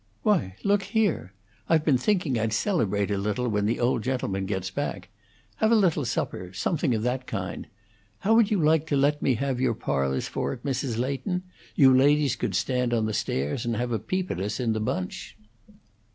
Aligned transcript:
"Why, 0.23 0.55
look 0.63 0.81
here! 0.81 1.31
I've 1.69 1.85
been 1.85 1.99
thinking 1.99 2.39
I'd 2.39 2.53
celebrate 2.53 3.11
a 3.11 3.19
little, 3.19 3.47
when 3.49 3.67
the 3.67 3.79
old 3.79 4.01
gentleman 4.01 4.47
gets 4.47 4.71
back. 4.71 5.09
Have 5.57 5.71
a 5.71 5.75
little 5.75 6.05
supper 6.05 6.51
something 6.55 6.95
of 6.95 7.03
that 7.03 7.27
kind. 7.27 7.67
How 8.21 8.33
would 8.33 8.49
you 8.49 8.59
like 8.59 8.87
to 8.87 8.97
let 8.97 9.21
me 9.21 9.35
have 9.35 9.61
your 9.61 9.75
parlors 9.75 10.27
for 10.27 10.53
it, 10.53 10.63
Mrs. 10.63 10.97
Leighton? 10.97 11.43
You 11.75 11.95
ladies 11.95 12.35
could 12.35 12.55
stand 12.55 12.95
on 12.95 13.05
the 13.05 13.13
stairs, 13.13 13.63
and 13.63 13.75
have 13.75 13.91
a 13.91 13.99
peep 13.99 14.31
at 14.31 14.39
us, 14.39 14.59
in 14.59 14.73
the 14.73 14.79
bunch." 14.79 15.37